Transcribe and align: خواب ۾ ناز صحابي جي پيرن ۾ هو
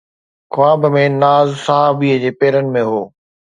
خواب 0.53 0.85
۾ 1.01 1.03
ناز 1.21 1.47
صحابي 1.65 2.11
جي 2.25 2.31
پيرن 2.39 2.75
۾ 2.79 2.87
هو 2.89 2.99